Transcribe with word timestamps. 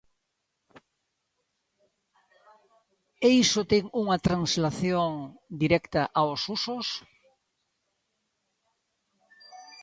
E 3.27 3.29
iso 3.43 3.61
ten 3.71 3.83
unha 4.01 4.17
translación 4.27 5.11
directa 5.61 6.01
aos 6.19 6.41
usos. 6.55 6.85